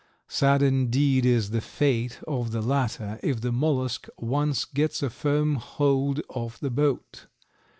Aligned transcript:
Sad 0.27 0.63
indeed 0.63 1.27
is 1.27 1.51
the 1.51 1.61
fate 1.61 2.21
of 2.27 2.49
the 2.49 2.61
latter 2.63 3.19
if 3.21 3.41
the 3.41 3.51
mollusk 3.51 4.07
once 4.17 4.65
gets 4.65 5.03
a 5.03 5.11
firm 5.11 5.57
hold 5.57 6.21
of 6.27 6.59
the 6.59 6.71
boat. 6.71 7.27